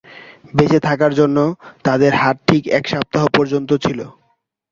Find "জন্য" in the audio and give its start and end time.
1.19-1.37